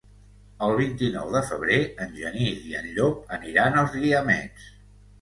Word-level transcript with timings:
El 0.67 0.71
vint-i-nou 0.79 1.29
de 1.35 1.43
febrer 1.51 1.79
en 2.07 2.17
Genís 2.23 2.67
i 2.73 2.77
en 2.83 2.91
Llop 2.97 3.39
aniran 3.41 3.81
als 3.85 3.99
Guiamets. 4.03 4.71